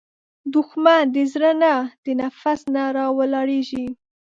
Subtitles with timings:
[0.53, 3.85] دښمن د زړه نه، د نفس نه راولاړیږي